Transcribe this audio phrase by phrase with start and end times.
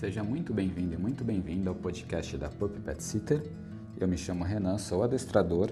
[0.00, 3.42] Seja muito bem-vindo e muito bem-vindo ao podcast da Pup Pet Sitter.
[3.98, 5.70] Eu me chamo Renan, sou adestrador.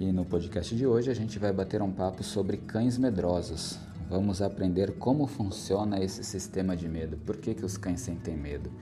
[0.00, 3.78] E no podcast de hoje a gente vai bater um papo sobre cães medrosos.
[4.08, 8.72] Vamos aprender como funciona esse sistema de medo, por que, que os cães sentem medo,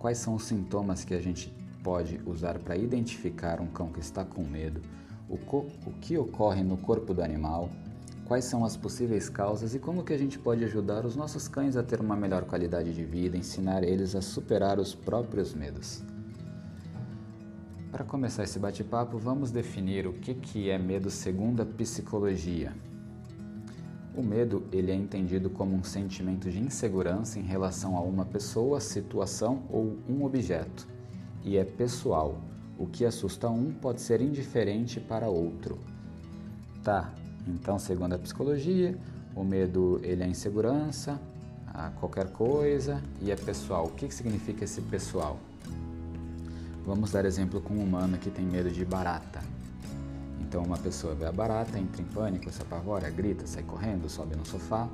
[0.00, 4.24] quais são os sintomas que a gente pode usar para identificar um cão que está
[4.24, 4.82] com medo,
[5.28, 7.70] o, o que ocorre no corpo do animal,
[8.26, 11.76] quais são as possíveis causas e como que a gente pode ajudar os nossos cães
[11.76, 16.02] a ter uma melhor qualidade de vida, ensinar eles a superar os próprios medos.
[17.90, 22.74] Para começar esse bate-papo, vamos definir o que, que é medo segundo a psicologia.
[24.14, 28.80] O medo ele é entendido como um sentimento de insegurança em relação a uma pessoa,
[28.80, 30.86] situação ou um objeto,
[31.44, 32.40] e é pessoal.
[32.78, 35.78] O que assusta um pode ser indiferente para outro.
[36.82, 37.14] Tá,
[37.46, 38.96] então, segundo a psicologia,
[39.34, 41.20] o medo ele é insegurança,
[41.72, 43.86] a qualquer coisa e é pessoal.
[43.86, 45.38] O que, que significa esse pessoal?
[46.84, 49.40] Vamos dar exemplo com um humano que tem medo de barata.
[50.40, 54.36] Então, uma pessoa vê a barata, entra em pânico, se apavora, grita, sai correndo, sobe
[54.36, 54.88] no sofá,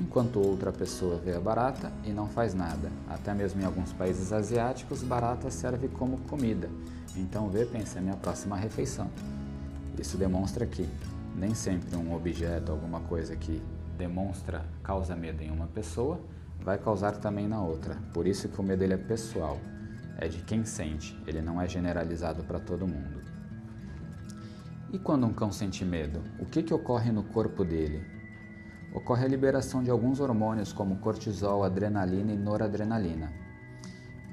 [0.00, 2.90] enquanto outra pessoa vê a barata e não faz nada.
[3.08, 6.70] Até mesmo em alguns países asiáticos, barata serve como comida.
[7.16, 9.10] Então, vê, pensa, é minha próxima refeição.
[9.98, 10.88] Isso demonstra que
[11.34, 13.62] nem sempre um objeto, alguma coisa que
[13.96, 16.20] demonstra, causa medo em uma pessoa,
[16.60, 17.96] vai causar também na outra.
[18.12, 19.58] Por isso que o medo ele é pessoal,
[20.18, 23.22] é de quem sente, ele não é generalizado para todo mundo.
[24.92, 28.04] E quando um cão sente medo, o que, que ocorre no corpo dele?
[28.94, 33.32] Ocorre a liberação de alguns hormônios como cortisol, adrenalina e noradrenalina.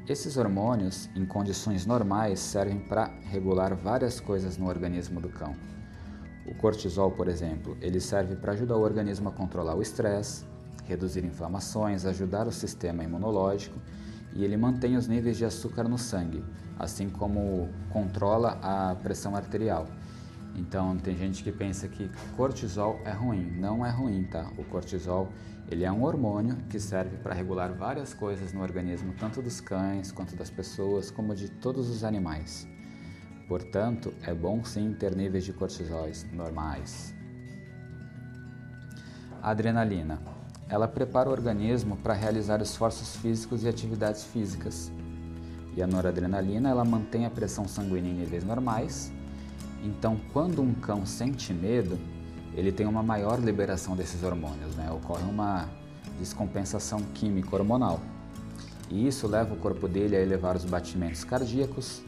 [0.06, 5.56] Esses hormônios, em condições normais, servem para regular várias coisas no organismo do cão.
[6.46, 10.46] O cortisol, por exemplo, ele serve para ajudar o organismo a controlar o estresse,
[10.86, 13.80] reduzir inflamações, ajudar o sistema imunológico
[14.34, 16.44] e ele mantém os níveis de açúcar no sangue,
[16.78, 19.88] assim como controla a pressão arterial.
[20.56, 24.50] Então tem gente que pensa que cortisol é ruim, não é ruim, tá?
[24.58, 25.30] O cortisol
[25.70, 30.12] ele é um hormônio que serve para regular várias coisas no organismo, tanto dos cães
[30.12, 32.68] quanto das pessoas, como de todos os animais.
[33.50, 37.16] Portanto, é bom sim ter níveis de cortisóis normais.
[39.42, 40.22] A adrenalina.
[40.70, 44.92] Ela prepara o organismo para realizar esforços físicos e atividades físicas.
[45.76, 49.12] E a noradrenalina, ela mantém a pressão sanguínea em níveis normais.
[49.84, 51.98] Então, quando um cão sente medo,
[52.54, 54.92] ele tem uma maior liberação desses hormônios, né?
[54.92, 55.68] Ocorre uma
[56.20, 58.00] descompensação química hormonal.
[58.92, 62.04] E isso leva o corpo dele a elevar os batimentos cardíacos,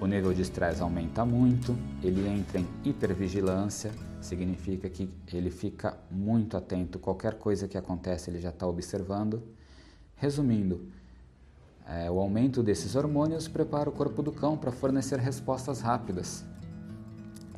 [0.00, 6.56] o nível de estresse aumenta muito, ele entra em hipervigilância, significa que ele fica muito
[6.56, 9.42] atento, qualquer coisa que acontece ele já está observando.
[10.16, 10.88] Resumindo,
[11.86, 16.44] é, o aumento desses hormônios prepara o corpo do cão para fornecer respostas rápidas.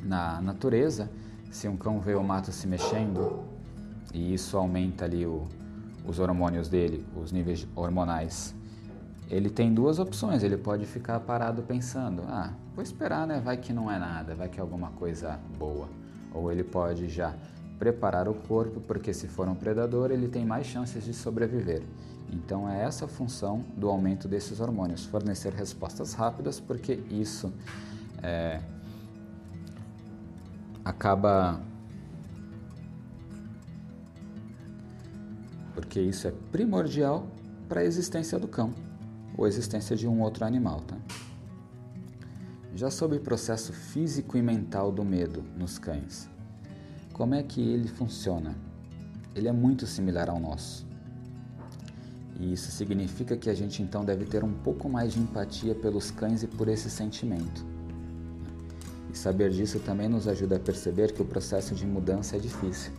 [0.01, 1.09] Na natureza,
[1.49, 3.43] se um cão vê o mato se mexendo
[4.13, 5.47] e isso aumenta ali o,
[6.05, 8.53] os hormônios dele, os níveis hormonais,
[9.29, 10.43] ele tem duas opções.
[10.43, 13.41] Ele pode ficar parado pensando: ah, vou esperar, né?
[13.43, 15.89] Vai que não é nada, vai que é alguma coisa boa.
[16.33, 17.35] Ou ele pode já
[17.77, 21.83] preparar o corpo, porque se for um predador, ele tem mais chances de sobreviver.
[22.31, 27.53] Então é essa a função do aumento desses hormônios, fornecer respostas rápidas, porque isso
[28.21, 28.59] é,
[30.83, 31.61] acaba
[35.73, 37.27] porque isso é primordial
[37.69, 38.73] para a existência do cão
[39.37, 40.81] ou existência de um outro animal.
[40.81, 40.97] Tá?
[42.75, 46.27] Já sobre o processo físico e mental do medo nos cães,
[47.13, 48.55] como é que ele funciona?
[49.35, 50.85] Ele é muito similar ao nosso.
[52.39, 56.11] E isso significa que a gente então deve ter um pouco mais de empatia pelos
[56.11, 57.65] cães e por esse sentimento.
[59.11, 62.91] E saber disso também nos ajuda a perceber que o processo de mudança é difícil.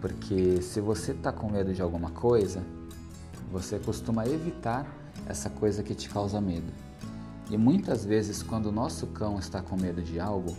[0.00, 2.64] Porque se você está com medo de alguma coisa,
[3.52, 4.97] você costuma evitar
[5.28, 6.72] essa coisa que te causa medo.
[7.50, 10.56] E muitas vezes, quando o nosso cão está com medo de algo,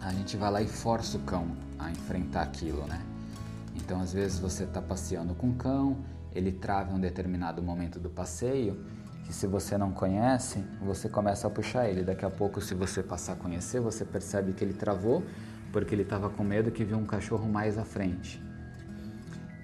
[0.00, 1.48] a gente vai lá e força o cão
[1.78, 3.00] a enfrentar aquilo, né?
[3.74, 5.98] Então, às vezes, você está passeando com o cão,
[6.34, 8.84] ele trava um determinado momento do passeio,
[9.24, 12.02] que se você não conhece, você começa a puxar ele.
[12.02, 15.22] Daqui a pouco, se você passar a conhecer, você percebe que ele travou
[15.72, 18.40] porque ele estava com medo que viu um cachorro mais à frente.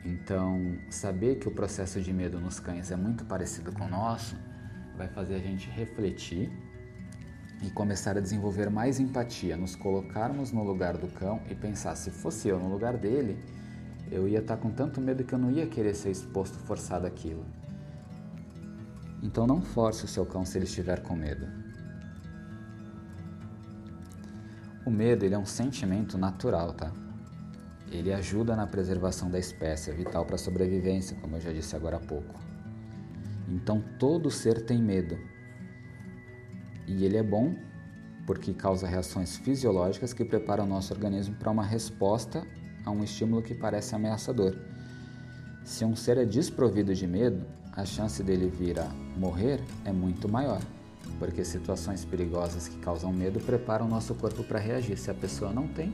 [0.05, 4.35] Então, saber que o processo de medo nos cães é muito parecido com o nosso
[4.97, 6.53] vai fazer a gente refletir
[7.63, 12.11] e começar a desenvolver mais empatia, nos colocarmos no lugar do cão e pensar: se
[12.11, 13.43] fosse eu no lugar dele,
[14.11, 17.45] eu ia estar com tanto medo que eu não ia querer ser exposto forçado àquilo.
[19.23, 21.47] Então não force o seu cão se ele estiver com medo.
[24.85, 26.91] O medo ele é um sentimento natural, tá?
[27.91, 31.75] Ele ajuda na preservação da espécie, é vital para a sobrevivência, como eu já disse
[31.75, 32.35] agora há pouco.
[33.49, 35.19] Então todo ser tem medo.
[36.87, 37.55] E ele é bom
[38.27, 42.47] porque causa reações fisiológicas que preparam o nosso organismo para uma resposta
[42.85, 44.57] a um estímulo que parece ameaçador.
[45.65, 50.29] Se um ser é desprovido de medo, a chance dele vir a morrer é muito
[50.29, 50.61] maior,
[51.19, 54.97] porque situações perigosas que causam medo preparam o nosso corpo para reagir.
[54.97, 55.93] Se a pessoa não tem,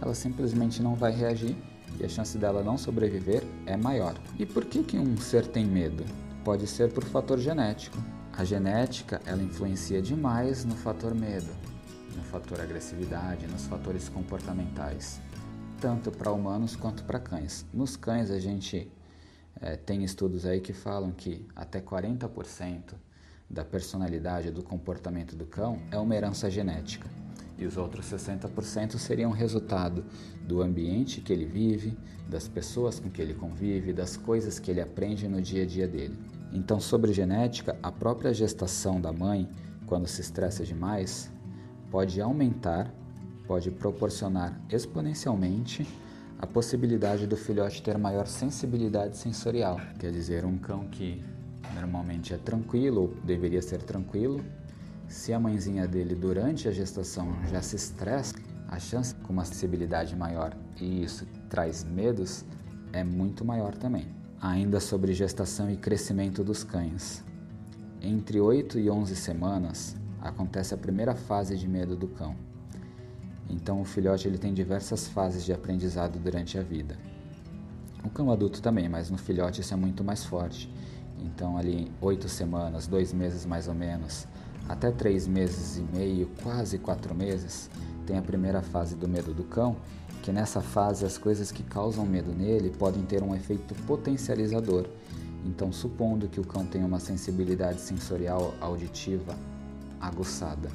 [0.00, 1.56] ela simplesmente não vai reagir
[1.98, 4.14] e a chance dela não sobreviver é maior.
[4.38, 6.04] E por que, que um ser tem medo?
[6.44, 7.98] Pode ser por fator genético.
[8.32, 11.50] A genética ela influencia demais no fator medo,
[12.16, 15.20] no fator agressividade, nos fatores comportamentais,
[15.80, 17.66] tanto para humanos quanto para cães.
[17.74, 18.90] Nos cães a gente
[19.60, 22.94] é, tem estudos aí que falam que até 40%
[23.50, 27.08] da personalidade, do comportamento do cão é uma herança genética.
[27.58, 30.04] E os outros 60% seriam resultado
[30.46, 34.80] do ambiente que ele vive, das pessoas com que ele convive, das coisas que ele
[34.80, 36.16] aprende no dia a dia dele.
[36.52, 39.48] Então, sobre genética, a própria gestação da mãe,
[39.86, 41.30] quando se estressa demais,
[41.90, 42.94] pode aumentar,
[43.46, 45.86] pode proporcionar exponencialmente
[46.38, 49.80] a possibilidade do filhote ter maior sensibilidade sensorial.
[49.98, 51.22] Quer dizer, um cão que
[51.74, 54.44] normalmente é tranquilo, ou deveria ser tranquilo,
[55.08, 58.34] se a mãezinha dele durante a gestação já se estressa,
[58.68, 62.44] a chance com uma sensibilidade maior e isso traz medos
[62.92, 64.06] é muito maior também.
[64.40, 67.24] Ainda sobre gestação e crescimento dos cães.
[68.00, 72.36] Entre 8 e 11 semanas acontece a primeira fase de medo do cão.
[73.48, 76.96] Então o filhote ele tem diversas fases de aprendizado durante a vida.
[78.04, 80.70] O cão adulto também, mas no filhote isso é muito mais forte.
[81.18, 84.28] Então ali oito semanas, dois meses mais ou menos,
[84.68, 87.70] até três meses e meio, quase quatro meses,
[88.06, 89.76] tem a primeira fase do medo do cão,
[90.22, 94.86] que nessa fase as coisas que causam medo nele podem ter um efeito potencializador.
[95.44, 99.34] Então, supondo que o cão tenha uma sensibilidade sensorial auditiva
[100.00, 100.68] aguçada,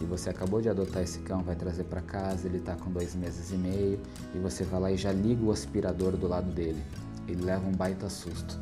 [0.00, 3.14] e você acabou de adotar esse cão, vai trazer para casa, ele está com dois
[3.14, 3.98] meses e meio,
[4.34, 6.82] e você vai lá e já liga o aspirador do lado dele.
[7.26, 8.60] Ele leva um baita susto.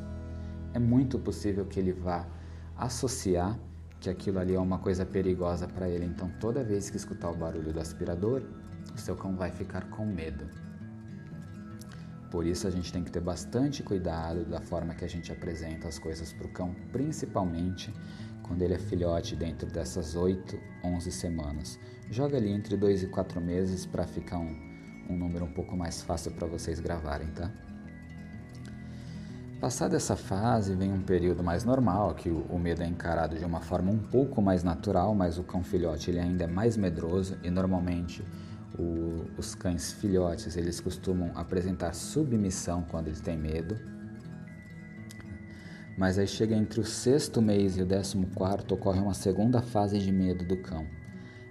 [0.72, 2.24] É muito possível que ele vá
[2.76, 3.58] associar
[4.04, 6.04] que aquilo ali é uma coisa perigosa para ele.
[6.04, 8.42] Então, toda vez que escutar o barulho do aspirador,
[8.94, 10.44] o seu cão vai ficar com medo.
[12.30, 15.88] Por isso, a gente tem que ter bastante cuidado da forma que a gente apresenta
[15.88, 17.94] as coisas para o cão, principalmente
[18.42, 21.78] quando ele é filhote dentro dessas 8, 11 semanas.
[22.10, 24.54] Joga ali entre 2 e 4 meses para ficar um,
[25.08, 27.50] um número um pouco mais fácil para vocês gravarem, tá?
[29.64, 33.62] Passada essa fase, vem um período mais normal, que o, medo é encarado de uma
[33.62, 37.48] forma um pouco mais natural, mas o cão filhote ele ainda é mais medroso e
[37.48, 38.22] normalmente
[38.78, 43.78] o, os cães filhotes eles costumam apresentar submissão quando eles têm medo
[45.96, 49.98] mas aí chega entre o sexto mês e o décimo quarto ocorre uma segunda fase
[49.98, 50.86] de medo do cão.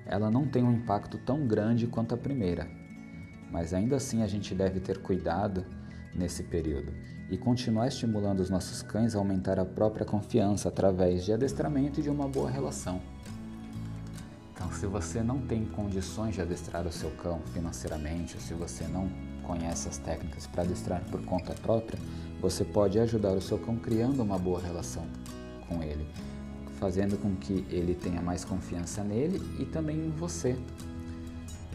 [0.05, 2.67] Ela não tem um impacto tão grande quanto a primeira,
[3.51, 5.65] mas ainda assim a gente deve ter cuidado
[6.13, 6.93] nesse período
[7.29, 12.03] e continuar estimulando os nossos cães a aumentar a própria confiança através de adestramento e
[12.03, 13.01] de uma boa relação.
[14.53, 18.85] Então, se você não tem condições de adestrar o seu cão financeiramente, ou se você
[18.87, 19.09] não
[19.43, 21.99] conhece as técnicas para adestrar por conta própria,
[22.39, 25.05] você pode ajudar o seu cão criando uma boa relação
[25.67, 26.07] com ele,
[26.79, 30.57] fazendo com que ele tenha mais confiança nele e também em você.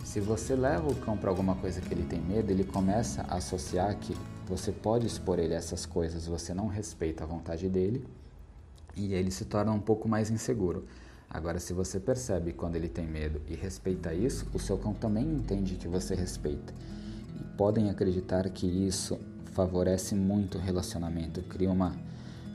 [0.04, 3.36] Se você leva o cão para alguma coisa que ele tem medo, ele começa a
[3.36, 4.16] associar que
[4.48, 8.06] você pode expor ele a essas coisas, você não respeita a vontade dele
[8.96, 10.86] e ele se torna um pouco mais inseguro.
[11.28, 15.30] Agora, se você percebe quando ele tem medo e respeita isso, o seu cão também
[15.30, 16.72] entende que você respeita.
[17.38, 19.20] E podem acreditar que isso
[19.52, 21.94] favorece muito o relacionamento, cria uma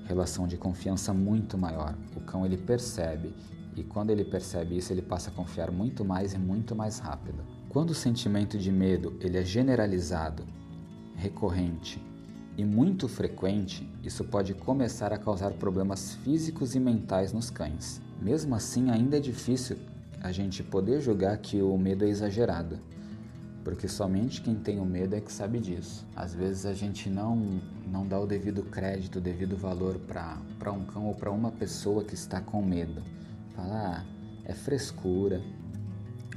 [0.05, 1.95] relação de confiança muito maior.
[2.15, 3.35] O cão ele percebe
[3.75, 7.43] e quando ele percebe isso, ele passa a confiar muito mais e muito mais rápido.
[7.69, 10.43] Quando o sentimento de medo ele é generalizado,
[11.23, 12.01] recorrente
[12.57, 18.01] e muito frequente, isso pode começar a causar problemas físicos e mentais nos cães.
[18.21, 19.77] Mesmo assim, ainda é difícil
[20.21, 22.79] a gente poder julgar que o medo é exagerado
[23.63, 26.05] porque somente quem tem o medo é que sabe disso.
[26.15, 30.83] Às vezes a gente não, não dá o devido crédito, o devido valor para um
[30.85, 33.01] cão ou para uma pessoa que está com medo.
[33.55, 34.05] Fala, ah,
[34.43, 35.41] é frescura.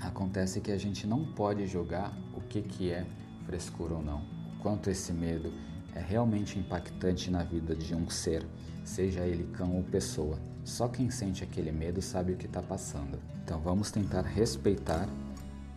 [0.01, 3.05] Acontece que a gente não pode julgar o que, que é
[3.45, 4.36] frescura ou não.
[4.61, 5.53] Quanto esse medo
[5.95, 8.47] é realmente impactante na vida de um ser,
[8.85, 10.39] seja ele cão ou pessoa.
[10.65, 13.19] Só quem sente aquele medo sabe o que está passando.
[13.45, 15.09] Então vamos tentar respeitar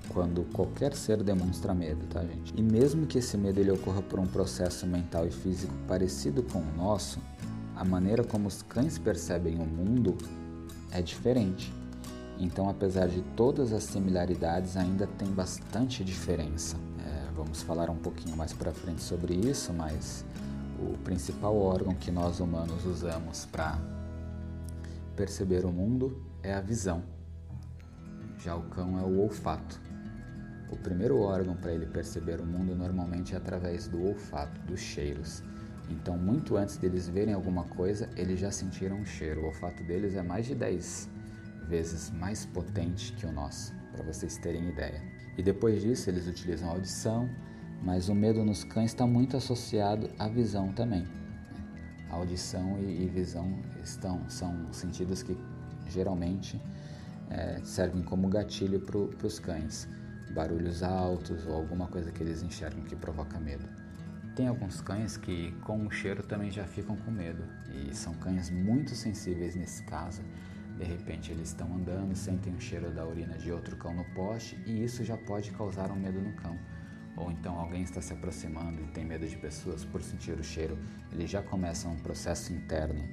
[0.09, 2.53] quando qualquer ser demonstra medo, tá, gente?
[2.57, 6.59] E mesmo que esse medo ele ocorra por um processo mental e físico parecido com
[6.59, 7.19] o nosso,
[7.75, 10.17] a maneira como os cães percebem o mundo
[10.91, 11.71] é diferente.
[12.39, 16.77] Então, apesar de todas as similaridades, ainda tem bastante diferença.
[17.39, 20.25] Vamos falar um pouquinho mais para frente sobre isso, mas
[20.77, 23.79] o principal órgão que nós humanos usamos para
[25.15, 27.01] perceber o mundo é a visão.
[28.39, 29.79] Já o cão é o olfato.
[30.69, 35.41] O primeiro órgão para ele perceber o mundo normalmente é através do olfato, dos cheiros.
[35.89, 39.43] Então, muito antes deles verem alguma coisa, eles já sentiram o cheiro.
[39.43, 41.07] O olfato deles é mais de 10
[41.69, 45.18] vezes mais potente que o nosso, para vocês terem ideia.
[45.39, 47.29] E depois disso, eles utilizam audição,
[47.81, 51.07] mas o medo nos cães está muito associado à visão também.
[52.09, 55.37] A audição e, visão estão, são sentidos que
[55.87, 56.61] geralmente
[57.29, 59.87] é, servem como gatilho para os cães
[60.31, 63.63] barulhos altos ou alguma coisa que eles enxergam que provoca medo.
[64.35, 68.49] Tem alguns cães que com o cheiro também já ficam com medo e são cães
[68.49, 70.21] muito sensíveis nesse caso.
[70.79, 74.57] De repente eles estão andando, sentem o cheiro da urina de outro cão no poste
[74.65, 76.57] e isso já pode causar um medo no cão.
[77.17, 80.79] Ou então alguém está se aproximando e tem medo de pessoas por sentir o cheiro,
[81.11, 83.03] ele já começa um processo interno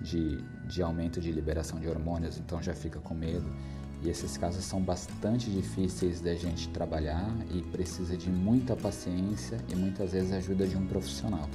[0.00, 3.54] de, de aumento de liberação de hormônios, então já fica com medo.
[4.02, 9.76] E esses casos são bastante difíceis da gente trabalhar e precisa de muita paciência e
[9.76, 11.48] muitas vezes ajuda de um profissional.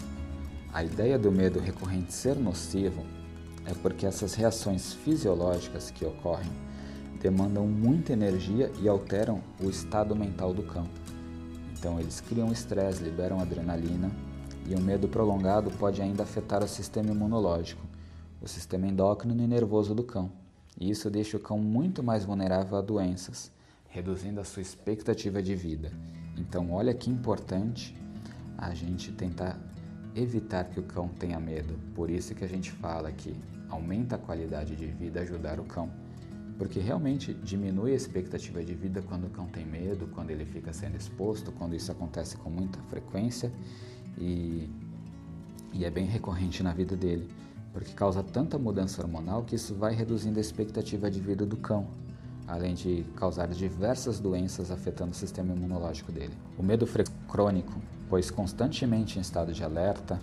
[0.72, 3.06] A ideia do medo recorrente ser nocivo
[3.68, 6.50] é porque essas reações fisiológicas que ocorrem
[7.22, 10.88] demandam muita energia e alteram o estado mental do cão.
[11.78, 14.10] Então eles criam estresse, liberam adrenalina
[14.66, 17.86] e o medo prolongado pode ainda afetar o sistema imunológico,
[18.42, 20.32] o sistema endócrino e nervoso do cão
[20.80, 23.52] e isso deixa o cão muito mais vulnerável a doenças,
[23.90, 25.92] reduzindo a sua expectativa de vida.
[26.38, 27.98] Então, olha que importante
[28.58, 29.60] a gente tentar
[30.16, 31.80] evitar que o cão tenha medo.
[31.96, 33.36] Por isso que a gente fala que
[33.70, 35.90] aumenta a qualidade de vida ajudar o cão.
[36.58, 40.74] Porque realmente diminui a expectativa de vida quando o cão tem medo, quando ele fica
[40.74, 43.52] sendo exposto, quando isso acontece com muita frequência
[44.18, 44.68] e,
[45.74, 47.28] e é bem recorrente na vida dele
[47.78, 51.88] porque causa tanta mudança hormonal que isso vai reduzindo a expectativa de vida do cão,
[52.48, 56.34] além de causar diversas doenças afetando o sistema imunológico dele.
[56.58, 56.88] O medo
[57.28, 60.20] crônico, pois constantemente em estado de alerta,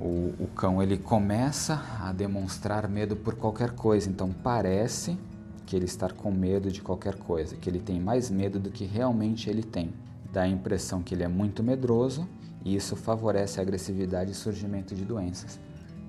[0.00, 5.16] o, o, cão ele começa a demonstrar medo por qualquer coisa, então parece
[5.64, 8.84] que ele está com medo de qualquer coisa, que ele tem mais medo do que
[8.84, 9.92] realmente ele tem.
[10.32, 12.28] Dá a impressão que ele é muito medroso
[12.64, 15.60] e isso favorece a agressividade e surgimento de doenças.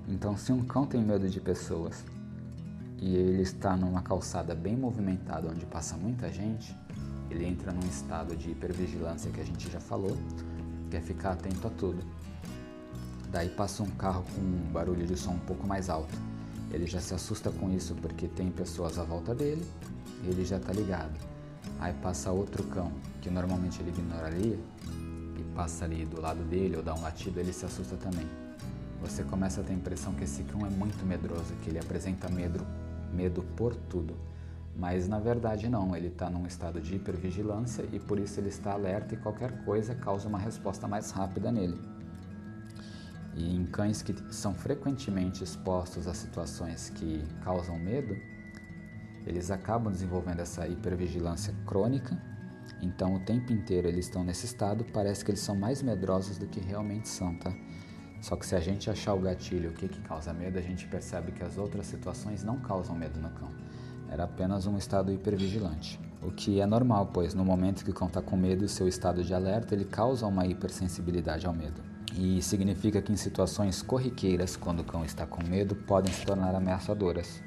[0.07, 2.03] Então, se um cão tem medo de pessoas
[2.99, 6.75] e ele está numa calçada bem movimentada onde passa muita gente,
[7.29, 10.17] ele entra num estado de hipervigilância que a gente já falou,
[10.89, 12.03] que é ficar atento a tudo.
[13.31, 16.15] Daí passa um carro com um barulho de som um pouco mais alto.
[16.71, 19.65] Ele já se assusta com isso porque tem pessoas à volta dele
[20.23, 21.13] ele já está ligado.
[21.79, 22.91] Aí passa outro cão,
[23.21, 24.57] que normalmente ele ignoraria,
[25.37, 28.25] e passa ali do lado dele ou dá um latido, ele se assusta também
[29.01, 32.27] você começa a ter a impressão que esse cão é muito medroso, que ele apresenta
[32.29, 32.65] medo,
[33.13, 34.15] medo por tudo.
[34.75, 38.73] Mas na verdade não, ele está num estado de hipervigilância e por isso ele está
[38.73, 41.79] alerta e qualquer coisa causa uma resposta mais rápida nele.
[43.35, 48.15] E em cães que são frequentemente expostos a situações que causam medo,
[49.25, 52.17] eles acabam desenvolvendo essa hipervigilância crônica,
[52.81, 56.47] então o tempo inteiro eles estão nesse estado, parece que eles são mais medrosos do
[56.47, 57.53] que realmente são, tá?
[58.21, 60.87] Só que se a gente achar o gatilho, o que, que causa medo, a gente
[60.87, 63.49] percebe que as outras situações não causam medo no cão.
[64.09, 65.99] Era apenas um estado hipervigilante.
[66.23, 69.23] O que é normal, pois no momento que o cão está com medo, seu estado
[69.23, 71.94] de alerta ele causa uma hipersensibilidade ao medo.
[72.17, 76.55] E significa que em situações corriqueiras, quando o cão está com medo, podem se tornar
[76.55, 77.41] ameaçadoras.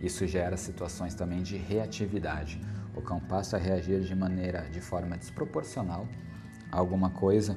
[0.00, 2.60] Isso gera situações também de reatividade.
[2.96, 6.06] O cão passa a reagir de maneira, de forma desproporcional
[6.72, 7.56] a alguma coisa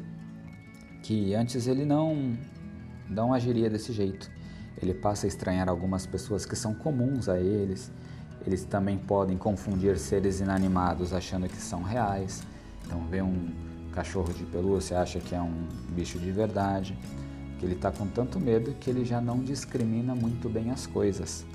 [1.02, 2.38] que antes ele não,
[3.10, 4.30] não agiria desse jeito.
[4.82, 7.92] Ele passa a estranhar algumas pessoas que são comuns a eles.
[8.46, 12.44] Eles também podem confundir seres inanimados achando que são reais.
[12.86, 16.98] Então, vê um cachorro de pelúcia acha que é um bicho de verdade.
[17.58, 21.46] Que ele está com tanto medo que ele já não discrimina muito bem as coisas.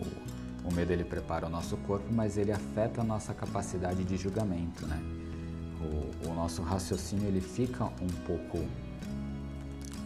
[0.00, 4.16] O, o medo ele prepara o nosso corpo, mas ele afeta a nossa capacidade de
[4.16, 4.98] julgamento, né?
[5.80, 8.64] o, o nosso raciocínio ele fica um pouco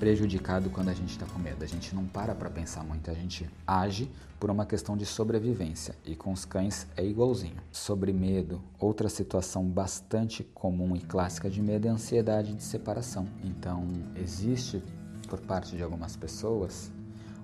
[0.04, 1.64] prejudicado quando a gente está com medo.
[1.64, 5.94] A gente não para para pensar muito, a gente age por uma questão de sobrevivência.
[6.04, 7.56] E com os cães é igualzinho.
[7.72, 13.26] Sobre medo, outra situação bastante comum e clássica de medo é a ansiedade de separação.
[13.42, 14.84] Então, existe
[15.26, 16.92] por parte de algumas pessoas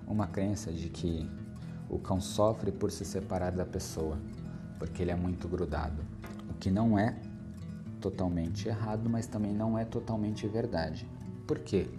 [0.05, 1.27] uma crença de que
[1.89, 4.19] o cão sofre por se separar da pessoa,
[4.77, 6.03] porque ele é muito grudado.
[6.47, 7.17] O que não é
[7.99, 11.09] totalmente errado, mas também não é totalmente verdade.
[11.47, 11.89] Por quê?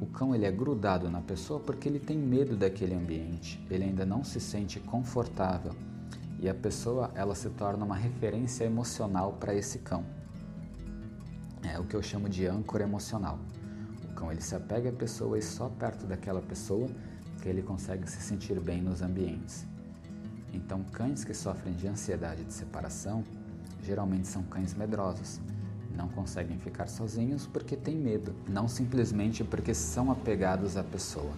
[0.00, 4.06] O cão ele é grudado na pessoa porque ele tem medo daquele ambiente, ele ainda
[4.06, 5.72] não se sente confortável
[6.38, 10.02] e a pessoa ela se torna uma referência emocional para esse cão.
[11.62, 13.38] É o que eu chamo de âncora emocional.
[14.10, 16.88] O cão ele se apega à pessoa e só perto daquela pessoa
[17.42, 19.66] que ele consegue se sentir bem nos ambientes.
[20.52, 23.22] Então, cães que sofrem de ansiedade de separação
[23.82, 25.40] geralmente são cães medrosos.
[26.00, 31.30] Não conseguem ficar sozinhos porque têm medo, não simplesmente porque são apegados à pessoa.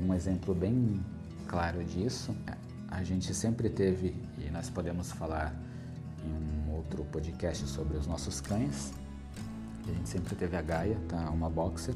[0.00, 0.98] Um exemplo bem
[1.46, 2.54] claro disso, é,
[2.88, 5.54] a gente sempre teve, e nós podemos falar
[6.24, 8.94] em um outro podcast sobre os nossos cães,
[9.86, 11.28] a gente sempre teve a Gaia, tá?
[11.28, 11.94] uma boxer,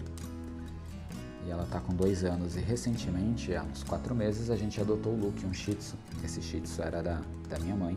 [1.47, 2.57] e ela está com dois anos.
[2.57, 5.97] E recentemente, há uns quatro meses, a gente adotou o Luke, um Shih Tzu.
[6.23, 7.97] Esse Shih Tzu era da, da minha mãe.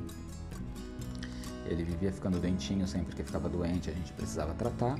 [1.71, 4.99] Ele vivia ficando doentinho sempre que ficava doente, a gente precisava tratar.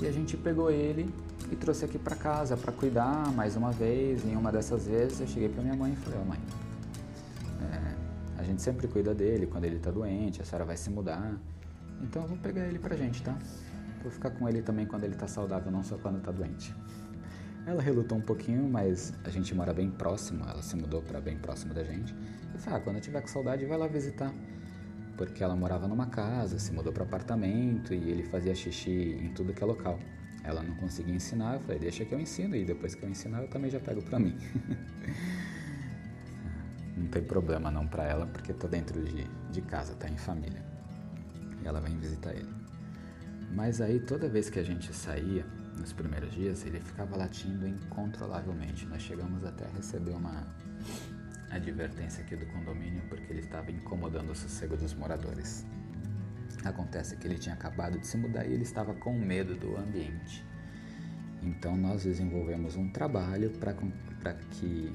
[0.00, 1.12] E a gente pegou ele
[1.50, 4.24] e trouxe aqui para casa para cuidar mais uma vez.
[4.24, 6.38] Em uma dessas vezes eu cheguei para minha mãe e falei: Ô oh, mãe,
[7.62, 11.36] é, a gente sempre cuida dele quando ele está doente, a senhora vai se mudar.
[12.02, 13.36] Então vou pegar ele pra gente, tá?
[14.02, 16.74] Vou ficar com ele também quando ele tá saudável, não só quando tá doente.
[17.66, 21.38] Ela relutou um pouquinho, mas a gente mora bem próximo, ela se mudou para bem
[21.38, 22.14] próximo da gente.
[22.52, 24.30] Eu falei, ah, quando eu tiver com saudade, vai lá visitar.
[25.16, 29.52] Porque ela morava numa casa, se mudou para apartamento e ele fazia xixi em tudo
[29.52, 29.98] que é local.
[30.42, 33.42] Ela não conseguia ensinar, eu falei, deixa que eu ensino e depois que eu ensinar
[33.42, 34.36] eu também já pego para mim.
[36.96, 40.62] não tem problema não para ela, porque tô dentro de, de casa, tá em família.
[41.62, 42.52] E ela vem visitar ele.
[43.54, 45.46] Mas aí toda vez que a gente saía,
[45.78, 48.86] nos primeiros dias, ele ficava latindo incontrolavelmente.
[48.86, 50.46] Nós chegamos até a receber uma
[51.50, 55.64] advertência aqui do condomínio porque ele estava incomodando o sossego dos moradores.
[56.64, 60.44] Acontece que ele tinha acabado de se mudar e ele estava com medo do ambiente.
[61.42, 64.92] Então nós desenvolvemos um trabalho para que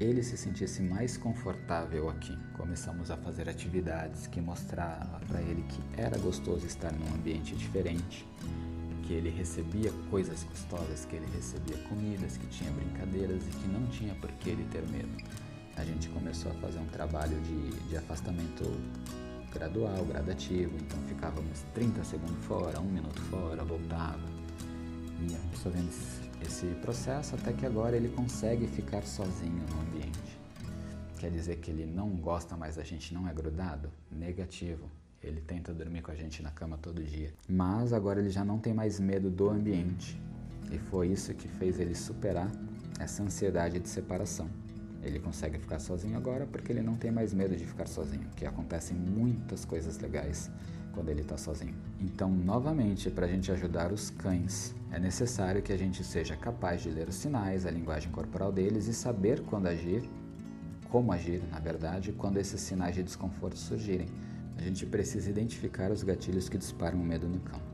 [0.00, 2.36] ele se sentisse mais confortável aqui.
[2.54, 8.26] Começamos a fazer atividades que mostravam para ele que era gostoso estar num ambiente diferente
[9.02, 13.86] que ele recebia coisas gostosas, que ele recebia comidas, que tinha brincadeiras e que não
[13.88, 15.12] tinha por que ele ter medo.
[15.76, 18.64] A gente começou a fazer um trabalho de, de afastamento
[19.52, 24.20] gradual, gradativo, então ficávamos 30 segundos fora, um minuto fora, voltava.
[25.20, 25.90] E absorvendo
[26.44, 30.38] esse processo até que agora ele consegue ficar sozinho no ambiente.
[31.18, 33.90] Quer dizer que ele não gosta mais da gente, não é grudado?
[34.10, 34.90] Negativo.
[35.22, 37.32] Ele tenta dormir com a gente na cama todo dia.
[37.48, 40.20] Mas agora ele já não tem mais medo do ambiente.
[40.72, 42.50] E foi isso que fez ele superar
[42.98, 44.50] essa ansiedade de separação.
[45.02, 48.46] Ele consegue ficar sozinho agora porque ele não tem mais medo de ficar sozinho, que
[48.46, 50.50] acontecem muitas coisas legais
[50.92, 51.74] quando ele está sozinho.
[51.98, 56.82] Então, novamente, para a gente ajudar os cães, é necessário que a gente seja capaz
[56.82, 60.08] de ler os sinais, a linguagem corporal deles e saber quando agir,
[60.88, 64.06] como agir, na verdade, quando esses sinais de desconforto surgirem
[64.56, 67.71] a gente precisa identificar os gatilhos que disparam o medo no cão.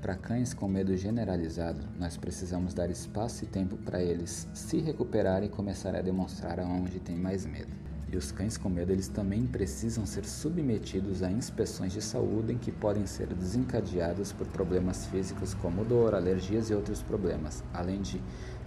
[0.00, 5.48] Para cães com medo generalizado, nós precisamos dar espaço e tempo para eles se recuperarem
[5.48, 7.72] e começar a demonstrar aonde tem mais medo.
[8.08, 12.58] E os cães com medo eles também precisam ser submetidos a inspeções de saúde em
[12.58, 18.22] que podem ser desencadeadas por problemas físicos como dor, alergias e outros problemas, além de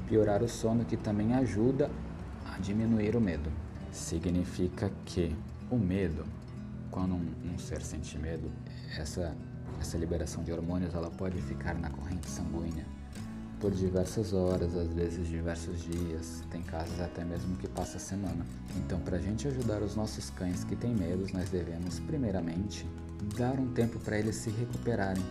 [0.07, 1.89] piorar o sono que também ajuda
[2.45, 3.49] a diminuir o medo.
[3.91, 5.33] Significa que
[5.71, 6.25] o medo
[6.91, 8.51] quando um, um, ser sente medo,
[8.97, 9.35] essa,
[9.79, 12.85] essa liberação de hormônios ela pode ficar na corrente sanguínea
[13.59, 18.45] por diversas horas, às vezes diversos dias, tem casos até mesmo que passa a semana.
[18.77, 22.87] Então, para a gente ajudar os nossos cães que têm medos, nós devemos, primeiramente,
[23.37, 25.23] dar um tempo para eles se recuperarem,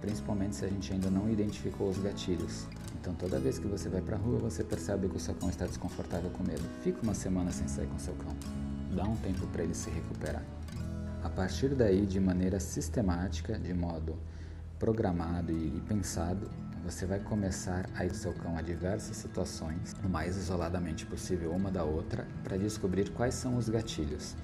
[0.00, 2.66] principalmente se a gente ainda não identificou os gatilhos.
[3.00, 5.48] Então, toda vez que você vai para a rua, você percebe que o seu cão
[5.48, 6.62] está desconfortável com medo.
[6.82, 8.34] Fica uma semana sem sair com seu cão.
[8.94, 10.42] Dá um tempo para ele se recuperar.
[11.22, 14.18] A partir daí, de maneira sistemática, de modo
[14.78, 16.50] programado e pensado,
[16.84, 21.70] você vai começar a ir seu cão a diversas situações, o mais isoladamente possível uma
[21.70, 24.34] da outra, para descobrir quais são os gatilhos.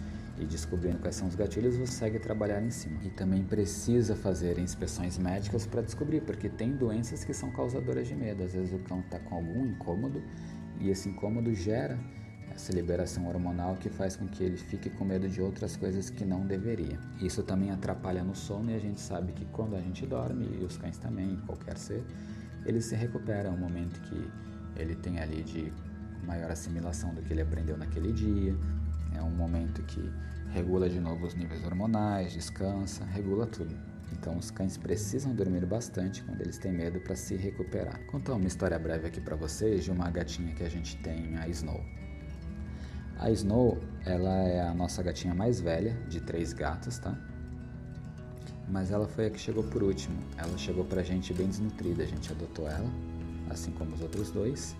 [0.40, 3.00] e descobrindo quais são os gatilhos, você segue trabalhar em cima.
[3.02, 8.14] E também precisa fazer inspeções médicas para descobrir, porque tem doenças que são causadoras de
[8.14, 8.44] medo.
[8.44, 10.22] Às vezes o cão está com algum incômodo
[10.78, 11.98] e esse incômodo gera
[12.58, 16.24] essa liberação hormonal que faz com que ele fique com medo de outras coisas que
[16.24, 16.98] não deveria.
[17.20, 20.64] Isso também atrapalha no sono e a gente sabe que quando a gente dorme, e
[20.64, 22.04] os cães também, qualquer ser,
[22.66, 24.28] ele se recupera, um momento que
[24.74, 25.72] ele tem ali de
[26.26, 28.56] maior assimilação do que ele aprendeu naquele dia,
[29.14, 30.12] é um momento que
[30.50, 33.72] regula de novo os níveis hormonais, descansa, regula tudo.
[34.12, 38.04] Então os cães precisam dormir bastante quando eles têm medo para se recuperar.
[38.06, 41.46] Contar uma história breve aqui para vocês de uma gatinha que a gente tem, a
[41.46, 41.80] Snow.
[43.18, 47.16] A Snow, ela é a nossa gatinha mais velha, de três gatos, tá?
[48.68, 50.16] Mas ela foi a que chegou por último.
[50.36, 52.90] Ela chegou pra gente bem desnutrida, a gente adotou ela,
[53.50, 54.76] assim como os outros dois.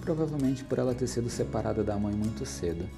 [0.00, 2.88] Provavelmente por ela ter sido separada da mãe muito cedo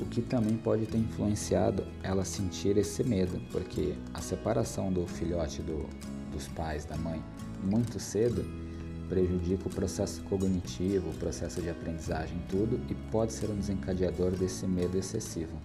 [0.00, 5.60] o que também pode ter influenciado ela sentir esse medo, porque a separação do filhote
[5.60, 5.86] do,
[6.32, 7.22] dos pais, da mãe,
[7.62, 8.44] muito cedo
[9.10, 14.66] prejudica o processo cognitivo, o processo de aprendizagem, tudo e pode ser um desencadeador desse
[14.66, 15.60] medo excessivo.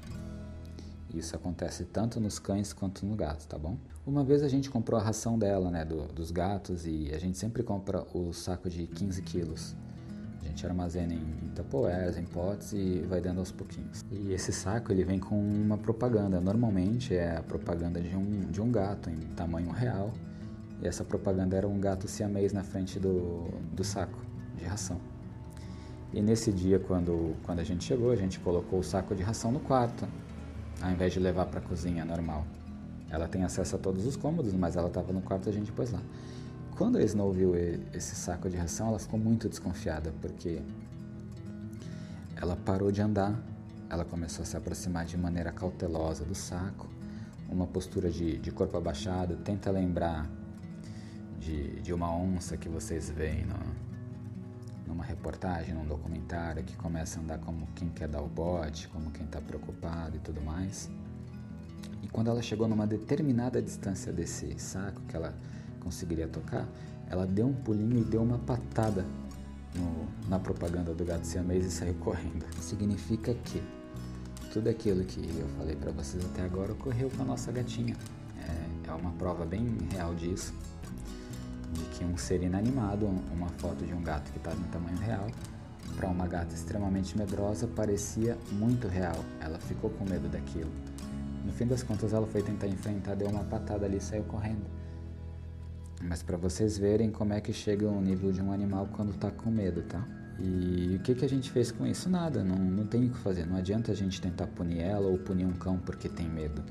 [1.13, 3.77] Isso acontece tanto nos cães quanto no gato, tá bom?
[4.05, 7.37] Uma vez a gente comprou a ração dela, né, do, dos gatos, e a gente
[7.37, 9.75] sempre compra o saco de 15 quilos
[10.55, 14.03] gente armazena em tapoés, em potes e vai dando aos pouquinhos.
[14.09, 16.39] E esse saco ele vem com uma propaganda.
[16.39, 20.13] Normalmente é a propaganda de um, de um gato em tamanho real.
[20.81, 24.19] E essa propaganda era um gato siamês na frente do, do saco
[24.57, 24.99] de ração.
[26.13, 29.51] E nesse dia, quando, quando a gente chegou, a gente colocou o saco de ração
[29.51, 30.07] no quarto,
[30.81, 32.45] ao invés de levar para a cozinha normal.
[33.09, 35.91] Ela tem acesso a todos os cômodos, mas ela estava no quarto a gente pôs
[35.91, 36.01] lá.
[36.77, 37.53] Quando a Snow viu
[37.93, 40.61] esse saco de ração, ela ficou muito desconfiada, porque
[42.35, 43.37] ela parou de andar,
[43.89, 46.89] ela começou a se aproximar de maneira cautelosa do saco,
[47.49, 50.29] uma postura de, de corpo abaixado, tenta lembrar
[51.45, 53.55] de, de uma onça que vocês veem no,
[54.87, 59.11] numa reportagem, num documentário, que começa a andar como quem quer dar o bote, como
[59.11, 60.89] quem está preocupado e tudo mais.
[62.01, 65.35] E quando ela chegou numa determinada distância desse saco, que ela
[65.81, 66.67] conseguiria tocar,
[67.07, 69.05] ela deu um pulinho e deu uma patada
[69.75, 72.43] no, na propaganda do gato siamês e saiu correndo.
[72.59, 73.61] Significa que
[74.51, 77.95] tudo aquilo que eu falei para vocês até agora ocorreu com a nossa gatinha.
[78.39, 80.53] É, é uma prova bem real disso,
[81.75, 85.27] de que um ser inanimado, uma foto de um gato que estava em tamanho real,
[85.95, 89.23] para uma gata extremamente medrosa parecia muito real.
[89.39, 90.71] Ela ficou com medo daquilo.
[91.45, 94.65] No fim das contas, ela foi tentar enfrentar, deu uma patada ali e saiu correndo.
[96.01, 99.31] Mas para vocês verem como é que chega o nível de um animal quando está
[99.31, 100.05] com medo, tá?
[100.37, 102.09] E o que, que a gente fez com isso?
[102.09, 103.45] Nada, não, não tem o que fazer.
[103.45, 106.61] Não adianta a gente tentar punir ela ou punir um cão porque tem medo.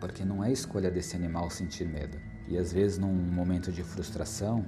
[0.00, 2.16] Porque não é escolha desse animal sentir medo.
[2.48, 4.64] E às vezes, num momento de frustração,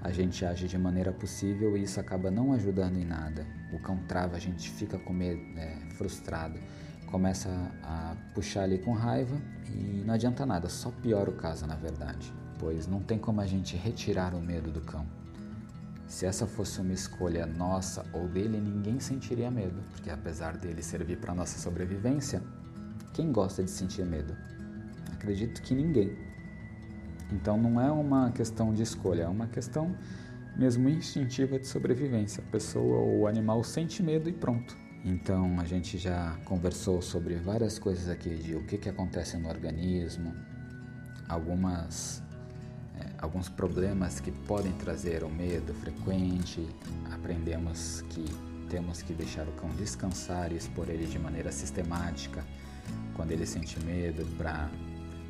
[0.00, 3.46] a gente age de maneira possível e isso acaba não ajudando em nada.
[3.72, 6.58] O cão trava, a gente fica com medo, é, frustrado,
[7.06, 7.48] começa
[7.82, 9.36] a, puxar ali com raiva
[9.68, 13.46] e não adianta nada, só piora o caso na verdade pois não tem como a
[13.46, 15.06] gente retirar o medo do cão.
[16.06, 21.18] Se essa fosse uma escolha nossa ou dele, ninguém sentiria medo, porque apesar dele servir
[21.18, 22.42] para nossa sobrevivência,
[23.12, 24.34] quem gosta de sentir medo?
[25.12, 26.16] Acredito que ninguém.
[27.32, 29.94] Então não é uma questão de escolha, é uma questão
[30.56, 32.42] mesmo instintiva de sobrevivência.
[32.46, 34.76] A pessoa ou o animal sente medo e pronto.
[35.04, 39.48] Então a gente já conversou sobre várias coisas aqui de o que, que acontece no
[39.48, 40.34] organismo,
[41.28, 42.22] algumas
[43.18, 46.66] alguns problemas que podem trazer o medo frequente.
[47.12, 48.24] Aprendemos que
[48.68, 52.44] temos que deixar o cão descansar e expor ele de maneira sistemática
[53.14, 54.68] quando ele sente medo para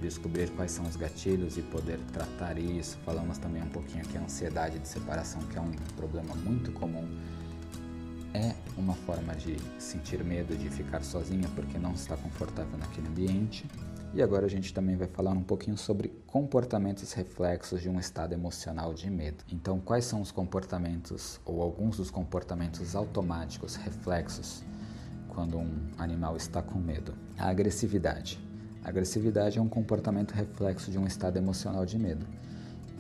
[0.01, 2.99] descobrir quais são os gatilhos e poder tratar isso.
[3.05, 7.07] Falamos também um pouquinho aqui a ansiedade de separação, que é um problema muito comum.
[8.35, 13.67] É uma forma de sentir medo de ficar sozinha porque não está confortável naquele ambiente.
[14.15, 18.33] E agora a gente também vai falar um pouquinho sobre comportamentos reflexos de um estado
[18.33, 19.45] emocional de medo.
[19.53, 24.65] Então, quais são os comportamentos ou alguns dos comportamentos automáticos reflexos
[25.29, 27.15] quando um animal está com medo?
[27.37, 28.48] A agressividade.
[28.85, 32.27] A agressividade é um comportamento reflexo de um estado emocional de medo.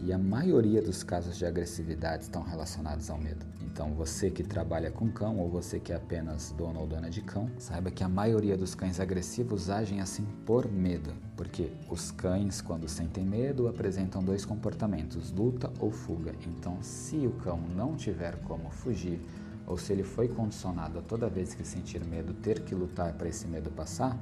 [0.04, 3.44] E a maioria dos casos de agressividade estão relacionados ao medo.
[3.62, 7.20] Então, você que trabalha com cão ou você que é apenas dono ou dona de
[7.20, 12.60] cão, saiba que a maioria dos cães agressivos agem assim por medo, porque os cães,
[12.60, 16.32] quando sentem medo, apresentam dois comportamentos: luta ou fuga.
[16.46, 19.20] Então, se o cão não tiver como fugir
[19.66, 23.28] ou se ele foi condicionado a toda vez que sentir medo ter que lutar para
[23.28, 24.18] esse medo passar,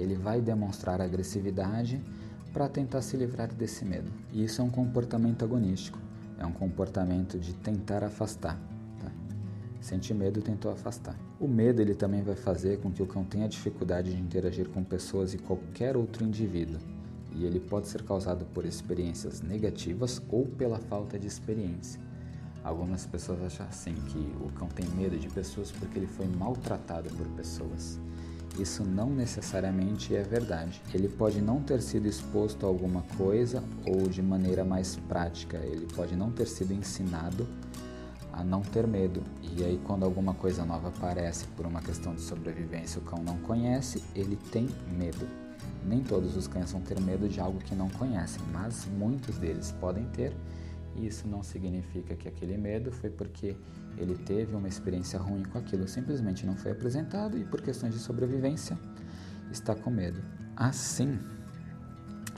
[0.00, 2.02] ele vai demonstrar agressividade
[2.52, 4.10] para tentar se livrar desse medo.
[4.32, 5.98] E isso é um comportamento agonístico,
[6.38, 8.58] é um comportamento de tentar afastar.
[8.98, 9.12] Tá?
[9.80, 11.16] Sentir medo tentou afastar.
[11.38, 14.82] O medo ele também vai fazer com que o cão tenha dificuldade de interagir com
[14.82, 16.80] pessoas e qualquer outro indivíduo.
[17.32, 22.00] E ele pode ser causado por experiências negativas ou pela falta de experiência.
[22.62, 27.08] Algumas pessoas acham assim que o cão tem medo de pessoas porque ele foi maltratado
[27.10, 27.98] por pessoas.
[28.58, 30.82] Isso não necessariamente é verdade.
[30.92, 35.86] Ele pode não ter sido exposto a alguma coisa ou de maneira mais prática, ele
[35.94, 37.46] pode não ter sido ensinado
[38.32, 39.22] a não ter medo.
[39.56, 43.38] E aí, quando alguma coisa nova aparece por uma questão de sobrevivência, o cão não
[43.38, 45.26] conhece, ele tem medo.
[45.84, 49.72] Nem todos os cães vão ter medo de algo que não conhecem, mas muitos deles
[49.80, 50.32] podem ter
[50.96, 53.56] isso não significa que aquele medo foi porque
[54.02, 58.00] ele teve uma experiência ruim com aquilo, simplesmente não foi apresentado e por questões de
[58.00, 58.78] sobrevivência
[59.50, 60.22] está com medo.
[60.56, 61.18] Assim,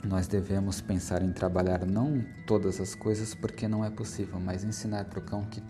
[0.03, 5.05] nós devemos pensar em trabalhar não todas as coisas porque não é possível, mas ensinar
[5.05, 5.63] para o cão que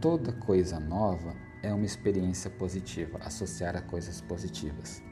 [0.00, 5.02] toda coisa nova é uma experiência positiva, associar a coisas positivas.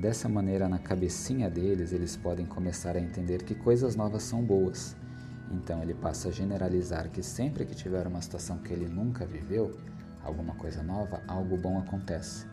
[0.00, 4.96] Dessa maneira, na cabecinha deles, eles podem começar a entender que coisas novas são boas
[5.50, 9.78] então ele passa a generalizar que sempre que tiver uma situação que ele nunca viveu,
[10.22, 12.46] alguma coisa nova, algo bom acontece.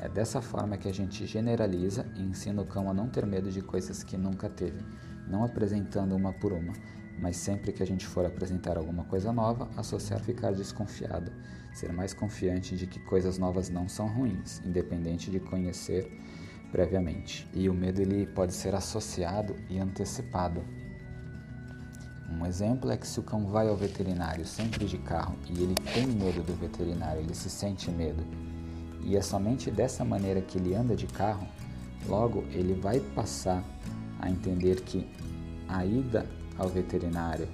[0.00, 3.50] É dessa forma que a gente generaliza e ensina o cão a não ter medo
[3.50, 4.84] de coisas que nunca teve,
[5.28, 6.72] não apresentando uma por uma,
[7.20, 11.30] mas sempre que a gente for apresentar alguma coisa nova, associar ficar desconfiado,
[11.72, 16.10] ser mais confiante de que coisas novas não são ruins, independente de conhecer
[16.72, 17.48] previamente.
[17.54, 20.64] E o medo ele pode ser associado e antecipado.
[22.40, 25.74] Um exemplo é que se o cão vai ao veterinário sempre de carro e ele
[25.92, 28.24] tem medo do veterinário, ele se sente medo,
[29.02, 31.46] e é somente dessa maneira que ele anda de carro,
[32.08, 33.62] logo ele vai passar
[34.18, 35.06] a entender que
[35.68, 36.26] a ida
[36.58, 37.48] ao veterinário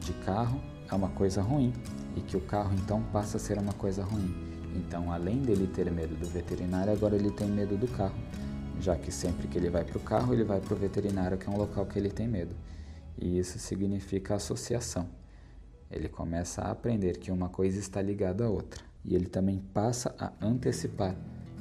[0.00, 1.72] de carro é uma coisa ruim
[2.16, 4.34] e que o carro então passa a ser uma coisa ruim.
[4.74, 8.16] Então, além dele ter medo do veterinário, agora ele tem medo do carro,
[8.80, 11.48] já que sempre que ele vai para o carro, ele vai para o veterinário, que
[11.48, 12.54] é um local que ele tem medo
[13.18, 15.08] e isso significa associação.
[15.90, 20.14] Ele começa a aprender que uma coisa está ligada à outra e ele também passa
[20.18, 21.14] a antecipar.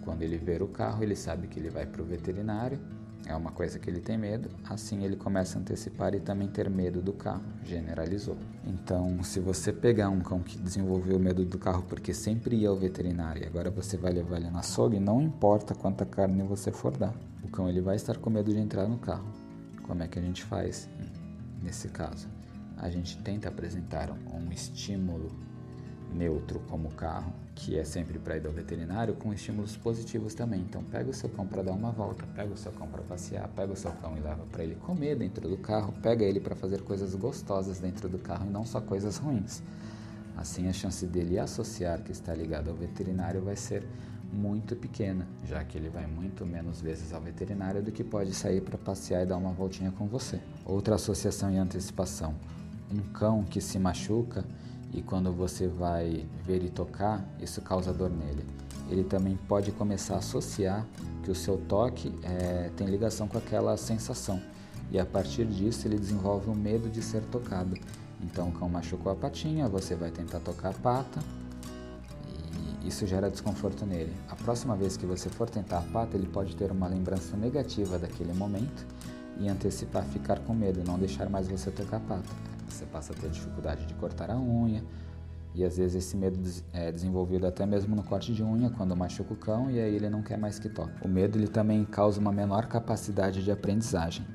[0.03, 2.79] Quando ele ver o carro, ele sabe que ele vai para o veterinário,
[3.27, 6.69] é uma coisa que ele tem medo, assim ele começa a antecipar e também ter
[6.69, 8.37] medo do carro, generalizou.
[8.63, 12.75] Então, se você pegar um cão que desenvolveu medo do carro porque sempre ia ao
[12.75, 16.95] veterinário e agora você vai levar ele na açougue, não importa quanta carne você for
[16.95, 19.25] dar, o cão ele vai estar com medo de entrar no carro.
[19.81, 20.87] Como é que a gente faz?
[21.65, 22.27] Nesse caso,
[22.77, 25.31] a gente tenta apresentar um estímulo
[26.13, 30.61] neutro como o carro, que é sempre para ir ao veterinário, com estímulos positivos também.
[30.61, 33.47] Então, pega o seu cão para dar uma volta, pega o seu cão para passear,
[33.55, 36.55] pega o seu cão e leva para ele comer dentro do carro, pega ele para
[36.55, 39.63] fazer coisas gostosas dentro do carro e não só coisas ruins.
[40.37, 43.83] Assim, a chance dele associar que está ligado ao veterinário vai ser
[44.35, 48.61] muito pequena, já que ele vai muito menos vezes ao veterinário do que pode sair
[48.61, 50.39] para passear e dar uma voltinha com você.
[50.65, 52.35] Outra associação e antecipação:
[52.91, 54.43] um cão que se machuca
[54.93, 58.45] e quando você vai ver e tocar, isso causa dor nele.
[58.89, 60.85] Ele também pode começar a associar
[61.23, 64.39] que o seu toque é, tem ligação com aquela sensação
[64.91, 67.75] e a partir disso ele desenvolve o um medo de ser tocado.
[68.21, 71.19] Então o cão machucou a patinha, você vai tentar tocar a pata
[72.85, 74.13] isso gera desconforto nele.
[74.29, 77.97] A próxima vez que você for tentar a pata, ele pode ter uma lembrança negativa
[77.97, 78.85] daquele momento
[79.39, 82.29] e antecipar ficar com medo, não deixar mais você tocar a pata.
[82.69, 84.83] Você passa a ter dificuldade de cortar a unha
[85.53, 86.37] e às vezes esse medo
[86.73, 90.09] é desenvolvido até mesmo no corte de unha quando machuca o cão e aí ele
[90.09, 90.93] não quer mais que toque.
[91.01, 94.25] O medo ele também causa uma menor capacidade de aprendizagem.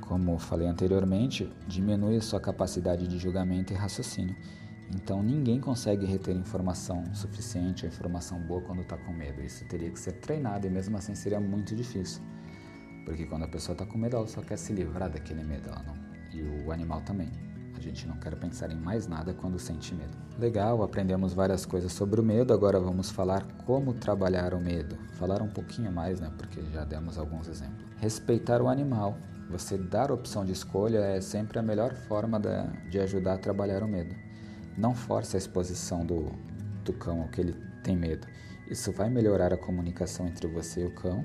[0.00, 4.36] Como falei anteriormente, diminui a sua capacidade de julgamento e raciocínio.
[4.94, 9.42] Então ninguém consegue reter informação suficiente informação boa quando está com medo.
[9.42, 12.22] Isso teria que ser treinado e mesmo assim seria muito difícil.
[13.04, 15.94] Porque quando a pessoa está com medo, ela só quer se livrar daquele medo, não.
[16.32, 17.30] E o animal também.
[17.76, 20.16] A gente não quer pensar em mais nada quando sente medo.
[20.38, 24.96] Legal, aprendemos várias coisas sobre o medo, agora vamos falar como trabalhar o medo.
[25.14, 26.30] Falar um pouquinho mais, né?
[26.38, 27.84] Porque já demos alguns exemplos.
[27.98, 29.18] Respeitar o animal.
[29.50, 32.40] Você dar opção de escolha é sempre a melhor forma
[32.90, 34.14] de ajudar a trabalhar o medo.
[34.76, 36.32] Não force a exposição do,
[36.84, 38.26] do cão ao que ele tem medo.
[38.70, 41.24] Isso vai melhorar a comunicação entre você e o cão,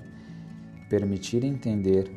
[0.89, 2.11] permitir entender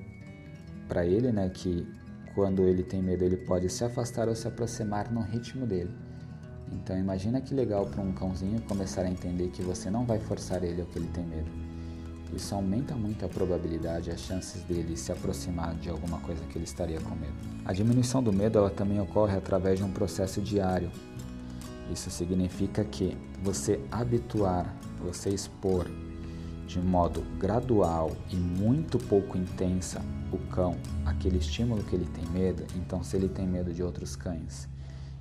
[0.88, 1.86] para ele né, que
[2.34, 5.94] quando ele tem medo ele pode se afastar ou se aproximar no ritmo dele.
[6.72, 10.64] Então imagina que legal para um cãozinho começar a entender que você não vai forçar
[10.64, 11.50] ele ao que ele tem medo.
[12.34, 16.64] Isso aumenta muito a probabilidade, as chances dele se aproximar de alguma coisa que ele
[16.64, 17.34] estaria com medo.
[17.64, 20.90] A diminuição do medo ela também ocorre através de um processo diário.
[21.90, 25.86] Isso significa que você habituar, você expor
[26.66, 30.00] de modo gradual e muito pouco intensa
[30.32, 34.16] o cão aquele estímulo que ele tem medo, então se ele tem medo de outros
[34.16, 34.68] cães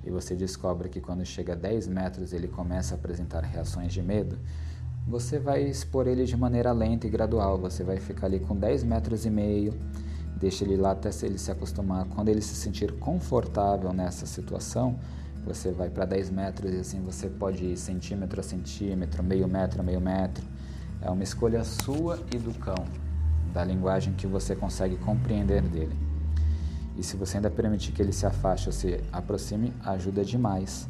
[0.04, 4.02] e você descobre que quando chega a 10 metros ele começa a apresentar reações de
[4.02, 4.38] medo,
[5.06, 7.58] você vai expor ele de maneira lenta e gradual.
[7.58, 9.74] Você vai ficar ali com 10 metros e meio,
[10.36, 12.04] deixa ele lá até ele se acostumar.
[12.06, 14.98] Quando ele se sentir confortável nessa situação,
[15.44, 19.80] você vai para 10 metros e assim você pode ir centímetro a centímetro, meio metro
[19.80, 20.44] a meio metro.
[21.00, 22.84] É uma escolha sua e do cão,
[23.52, 25.96] da linguagem que você consegue compreender dele.
[26.96, 30.86] E se você ainda permitir que ele se afaste ou se aproxime, ajuda demais.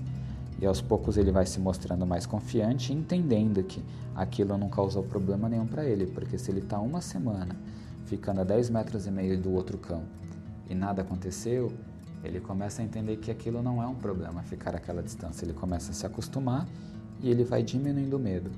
[0.60, 3.82] E aos poucos ele vai se mostrando mais confiante, entendendo que
[4.14, 7.56] aquilo não causou problema nenhum para ele, porque se ele está uma semana
[8.04, 10.02] ficando a 10 metros e meio do outro cão
[10.68, 11.72] e nada aconteceu,
[12.24, 15.44] ele começa a entender que aquilo não é um problema ficar aquela distância.
[15.44, 16.68] Ele começa a se acostumar
[17.20, 18.50] e ele vai diminuindo o medo.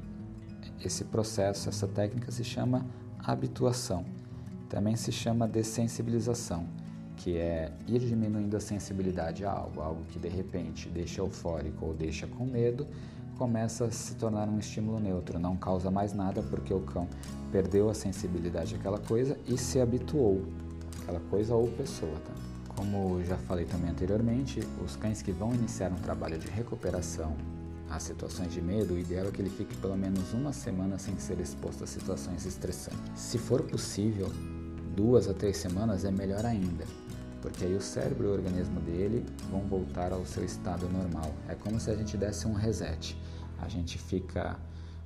[0.85, 2.85] Esse processo, essa técnica se chama
[3.19, 4.05] habituação.
[4.69, 6.67] Também se chama dessensibilização
[7.17, 11.95] que é ir diminuindo a sensibilidade a algo, algo que de repente deixa eufórico ou
[11.95, 12.87] deixa com medo,
[13.39, 17.09] começa a se tornar um estímulo neutro, não causa mais nada porque o cão
[17.51, 20.43] perdeu a sensibilidade àquela coisa e se habituou
[21.03, 22.13] àquela coisa ou pessoa.
[22.13, 22.54] Tá?
[22.77, 27.37] Como já falei também anteriormente, os cães que vão iniciar um trabalho de recuperação
[27.89, 31.17] a situações de medo, o ideal é que ele fique pelo menos uma semana sem
[31.19, 33.01] ser exposto a situações estressantes.
[33.15, 34.31] Se for possível,
[34.97, 36.85] duas a três semanas é melhor ainda,
[37.41, 41.33] porque aí o cérebro e o organismo dele vão voltar ao seu estado normal.
[41.49, 43.17] É como se a gente desse um reset.
[43.61, 44.57] A gente fica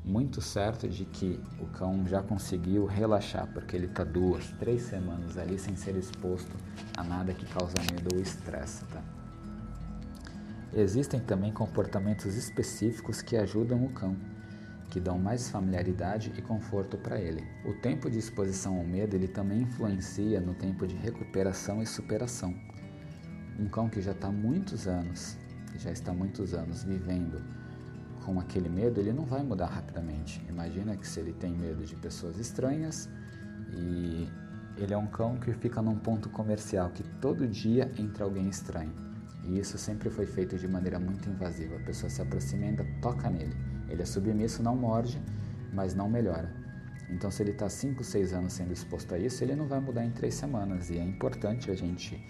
[0.09, 5.37] muito certo de que o cão já conseguiu relaxar, porque ele está duas, três semanas
[5.37, 6.57] ali sem ser exposto
[6.97, 8.85] a nada que causa medo ou estresse.
[8.87, 9.03] Tá?
[10.75, 14.17] Existem também comportamentos específicos que ajudam o cão
[14.91, 17.47] que dão mais familiaridade e conforto para ele.
[17.67, 22.55] O tempo de exposição ao medo ele também influencia no tempo de recuperação e superação.
[23.59, 25.37] Um cão que já está muitos anos,
[25.77, 27.43] já está muitos anos vivendo
[28.29, 30.45] com aquele medo, ele não vai mudar rapidamente.
[30.51, 33.09] Imagina que se ele tem medo de pessoas estranhas
[33.73, 34.29] e
[34.77, 38.93] ele é um cão que fica num ponto comercial que todo dia entra alguém estranho.
[39.45, 41.77] E isso sempre foi feito de maneira muito invasiva.
[41.77, 43.57] A pessoa se aproxima e ainda toca nele.
[43.89, 45.19] Ele é submisso, não morde,
[45.73, 46.53] mas não melhora.
[47.09, 50.05] Então, se ele está 5, 6 anos sendo exposto a isso, ele não vai mudar
[50.05, 50.91] em 3 semanas.
[50.91, 52.23] E é importante a gente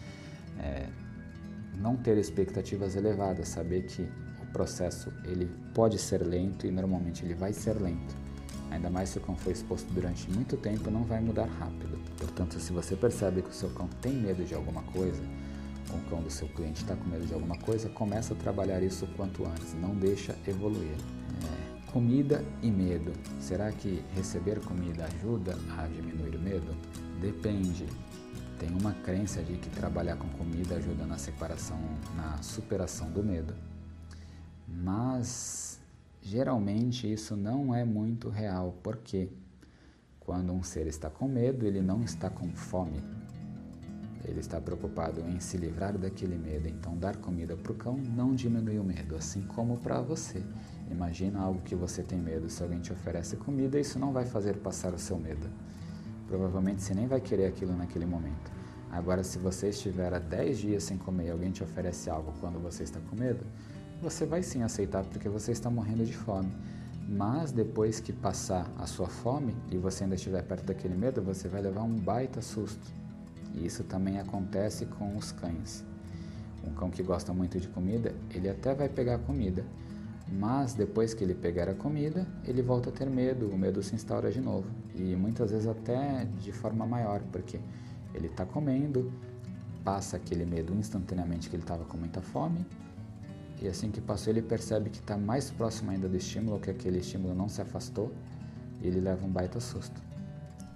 [0.61, 0.89] é,
[1.77, 4.09] não ter expectativas elevadas, saber que
[4.49, 8.17] o processo ele pode ser lento e normalmente ele vai ser lento.
[8.71, 11.99] Ainda mais se o cão foi exposto durante muito tempo, não vai mudar rápido.
[12.19, 15.23] Portanto, se você percebe que o seu cão tem medo de alguma coisa,
[15.91, 18.83] ou o cão do seu cliente está com medo de alguma coisa, começa a trabalhar
[18.83, 20.93] isso o quanto antes, não deixa evoluir.
[20.93, 23.13] É, comida e medo.
[23.41, 26.77] Será que receber comida ajuda a diminuir o medo?
[27.21, 27.87] Depende.
[28.59, 31.79] Tem uma crença de que trabalhar com comida ajuda na separação,
[32.15, 33.55] na superação do medo.
[34.81, 35.81] Mas
[36.23, 39.29] geralmente isso não é muito real, porque
[40.21, 43.03] quando um ser está com medo, ele não está com fome.
[44.25, 48.35] Ele está preocupado em se livrar daquele medo, então dar comida para o cão não
[48.35, 50.43] diminui o medo, assim como para você.
[50.91, 54.59] Imagina algo que você tem medo, se alguém te oferece comida, isso não vai fazer
[54.59, 55.49] passar o seu medo.
[56.27, 58.53] Provavelmente você nem vai querer aquilo naquele momento.
[58.91, 62.59] Agora, se você estiver há 10 dias sem comer e alguém te oferece algo quando
[62.59, 63.45] você está com medo,
[64.01, 66.51] você vai sim aceitar porque você está morrendo de fome.
[67.09, 71.49] Mas depois que passar a sua fome e você ainda estiver perto daquele medo, você
[71.49, 72.93] vai levar um baita susto.
[73.55, 75.85] E isso também acontece com os cães.
[76.67, 79.65] Um cão que gosta muito de comida, ele até vai pegar a comida,
[80.31, 83.95] mas depois que ele pegar a comida, ele volta a ter medo, o medo se
[83.95, 84.69] instaura de novo.
[84.95, 87.59] E muitas vezes até de forma maior, porque
[88.15, 89.11] ele está comendo,
[89.83, 92.67] passa aquele medo instantaneamente que ele estava com muita fome,
[93.61, 96.99] e assim que passou ele percebe que está mais próximo ainda do estímulo, que aquele
[96.99, 98.13] estímulo não se afastou,
[98.81, 100.01] e ele leva um baita susto.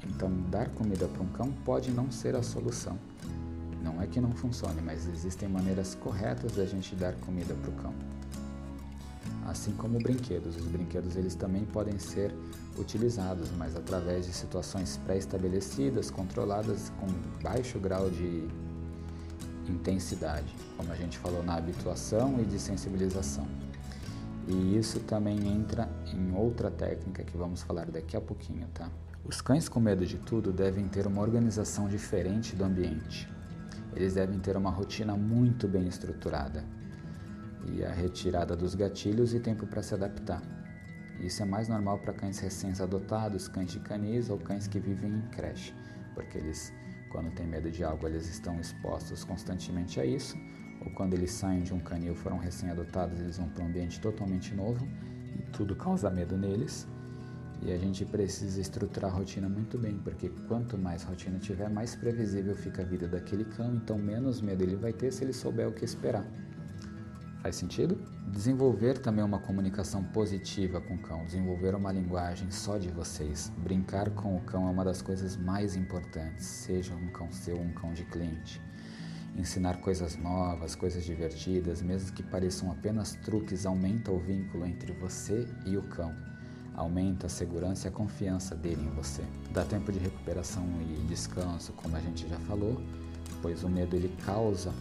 [0.05, 2.99] Então, dar comida para um cão pode não ser a solução.
[3.83, 7.73] Não é que não funcione, mas existem maneiras corretas da gente dar comida para o
[7.75, 7.95] cão.
[9.47, 12.35] Assim como brinquedos, os brinquedos eles também podem ser
[12.79, 17.07] utilizados, mas através de situações pré-estabelecidas, controladas com
[17.43, 18.49] baixo grau de
[19.69, 23.47] intensidade, como a gente falou na habituação e de sensibilização.
[24.49, 28.91] E isso também entra em outra técnica que vamos falar daqui a pouquinho, tá?
[29.25, 33.31] Os cães com medo de tudo devem ter uma organização diferente do ambiente.
[33.95, 36.65] Eles devem ter uma rotina muito bem estruturada
[37.67, 40.43] e a retirada dos gatilhos e tempo para se adaptar.
[41.21, 45.23] Isso é mais normal para cães recém-adotados, cães de canis ou cães que vivem em
[45.31, 45.73] creche,
[46.15, 46.73] porque eles,
[47.13, 50.37] quando têm medo de algo, eles estão expostos constantemente a isso,
[50.81, 54.55] ou quando eles saem de um canil, foram recém-adotados, eles vão para um ambiente totalmente
[54.55, 54.89] novo
[55.37, 56.89] e tudo causa medo neles.
[57.61, 61.95] E a gente precisa estruturar a rotina muito bem, porque quanto mais rotina tiver, mais
[61.95, 65.69] previsível fica a vida daquele cão, então menos medo ele vai ter se ele souber
[65.69, 66.27] o que esperar.
[67.41, 67.97] Faz sentido?
[68.29, 73.53] Desenvolver também uma comunicação positiva com o cão, desenvolver uma linguagem só de vocês.
[73.59, 77.63] Brincar com o cão é uma das coisas mais importantes, seja um cão seu ou
[77.63, 78.61] um cão de cliente.
[79.37, 85.47] Ensinar coisas novas, coisas divertidas, mesmo que pareçam apenas truques, aumenta o vínculo entre você
[85.67, 86.15] e o cão
[86.75, 89.23] aumenta a segurança e a confiança dele em você.
[89.51, 92.81] Dá tempo de recuperação e descanso, como a gente já falou,
[93.41, 94.73] pois o medo ele causa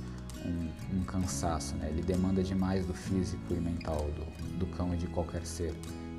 [0.46, 1.89] um, um cansaço, né?
[1.89, 5.74] ele demanda demais do físico e mental do, do cão e de qualquer ser.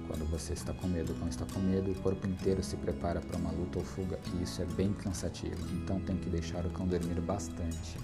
[0.07, 3.21] Quando você está com medo, o cão está com medo, o corpo inteiro se prepara
[3.21, 5.57] para uma luta ou fuga e isso é bem cansativo.
[5.77, 7.97] Então tem que deixar o cão dormir bastante.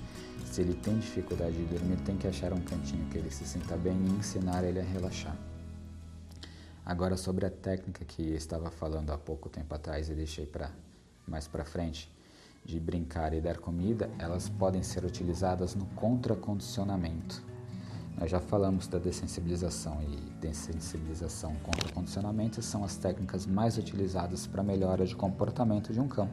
[0.45, 3.77] Se ele tem dificuldade de dormir, tem que achar um cantinho que ele se sinta
[3.77, 5.37] bem e ensinar ele a relaxar.
[6.87, 10.71] Agora sobre a técnica que estava falando há pouco tempo atrás e deixei para
[11.27, 12.11] mais para frente
[12.65, 17.43] de brincar e dar comida, elas podem ser utilizadas no contracondicionamento.
[18.19, 24.63] Nós já falamos da dessensibilização e dessensibilização contra condicionamento são as técnicas mais utilizadas para
[24.63, 26.29] melhora de comportamento de um cão.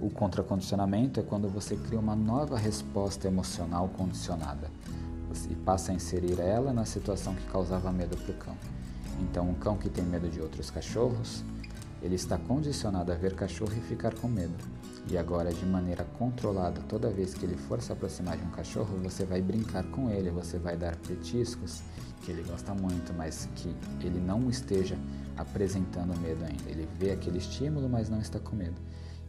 [0.00, 4.70] O contracondicionamento é quando você cria uma nova resposta emocional condicionada
[5.50, 8.56] e passa a inserir ela na situação que causava medo para o cão.
[9.20, 11.44] Então, um cão que tem medo de outros cachorros,
[12.02, 14.54] ele está condicionado a ver cachorro e ficar com medo.
[15.08, 18.98] E agora, de maneira controlada, toda vez que ele for se aproximar de um cachorro,
[19.02, 21.82] você vai brincar com ele, você vai dar petiscos
[22.22, 24.96] que ele gosta muito, mas que ele não esteja
[25.36, 26.68] apresentando medo ainda.
[26.68, 28.80] Ele vê aquele estímulo, mas não está com medo.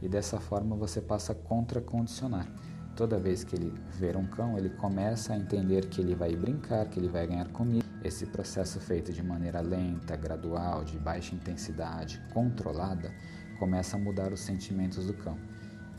[0.01, 2.47] E dessa forma você passa a contra-condicionar.
[2.95, 6.85] Toda vez que ele ver um cão, ele começa a entender que ele vai brincar,
[6.87, 12.21] que ele vai ganhar comida esse processo feito de maneira lenta, gradual, de baixa intensidade,
[12.33, 13.11] controlada,
[13.59, 15.37] começa a mudar os sentimentos do cão.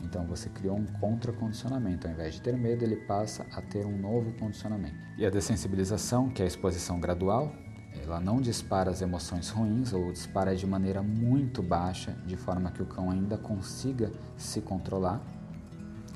[0.01, 2.05] Então você criou um contracondicionamento.
[2.05, 4.95] Ao invés de ter medo, ele passa a ter um novo condicionamento.
[5.17, 7.53] E a dessensibilização, que é a exposição gradual,
[8.03, 12.81] ela não dispara as emoções ruins ou dispara de maneira muito baixa, de forma que
[12.81, 15.21] o cão ainda consiga se controlar.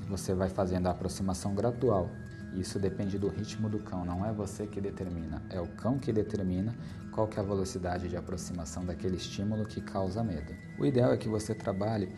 [0.09, 2.09] Você vai fazendo a aproximação gradual
[2.53, 6.11] isso depende do ritmo do cão, não é você que determina, é o cão que
[6.11, 6.73] determina
[7.11, 10.53] qual que é a velocidade de aproximação daquele estímulo que causa medo.
[10.79, 12.09] O ideal é que você trabalhe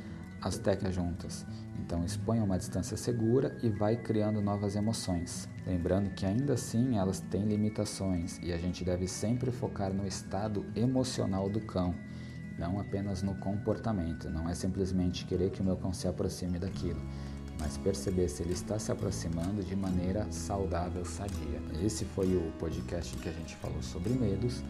[0.41, 1.45] as teclas juntas.
[1.77, 5.49] Então exponha uma distância segura e vai criando novas emoções.
[5.65, 10.65] Lembrando que ainda assim elas têm limitações e a gente deve sempre focar no estado
[10.75, 11.93] emocional do cão,
[12.57, 14.29] não apenas no comportamento.
[14.29, 17.01] Não é simplesmente querer que o meu cão se aproxime daquilo
[17.59, 21.61] mas perceber se ele está se aproximando de maneira saudável, sadia.
[21.83, 24.63] Esse foi o podcast que a gente falou sobre medos.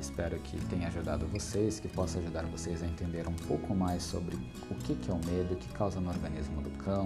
[0.00, 4.36] Espero que tenha ajudado vocês, que possa ajudar vocês a entender um pouco mais sobre
[4.70, 7.04] o que é o medo, o que causa no organismo do cão,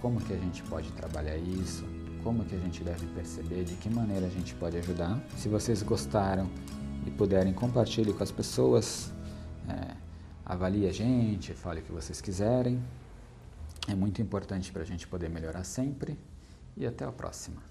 [0.00, 1.84] como que a gente pode trabalhar isso,
[2.22, 5.20] como que a gente deve perceber, de que maneira a gente pode ajudar.
[5.36, 6.48] Se vocês gostaram
[7.04, 9.12] e puderem, compartilhe com as pessoas,
[9.68, 9.96] é,
[10.44, 12.80] avalie a gente, fale o que vocês quiserem
[13.88, 16.18] é muito importante para a gente poder melhorar sempre
[16.76, 17.62] e até a próxima.